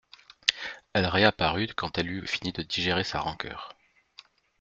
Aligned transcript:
Elle 0.93 1.05
réapparut 1.05 1.75
quand 1.75 1.99
elle 1.99 2.09
eut 2.09 2.25
fini 2.25 2.51
de 2.51 2.63
digérer 2.63 3.03
sa 3.03 3.19
rancœur. 3.19 3.75